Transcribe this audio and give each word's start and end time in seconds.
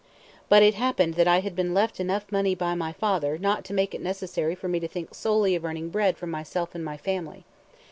But 0.49 0.63
it 0.63 0.73
happened 0.73 1.13
that 1.13 1.27
I 1.27 1.41
had 1.41 1.55
been 1.55 1.75
left 1.75 1.99
enough 1.99 2.31
money 2.31 2.55
by 2.55 2.73
my 2.73 2.91
father 2.91 3.37
not 3.37 3.63
to 3.65 3.73
make 3.75 3.93
it 3.93 4.01
necessary 4.01 4.55
for 4.55 4.67
me 4.67 4.79
to 4.79 4.87
think 4.87 5.13
solely 5.13 5.53
of 5.53 5.63
earning 5.63 5.89
bread 5.91 6.17
for 6.17 6.25
myself 6.25 6.73
and 6.73 6.83
my 6.83 6.97
family. 6.97 7.45